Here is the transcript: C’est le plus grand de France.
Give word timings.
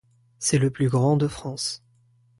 C’est 0.39 0.57
le 0.57 0.71
plus 0.71 0.89
grand 0.89 1.15
de 1.15 1.27
France. 1.27 1.83